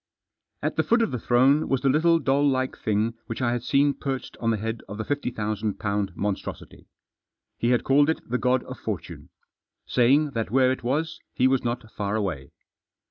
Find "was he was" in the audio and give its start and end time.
10.83-11.63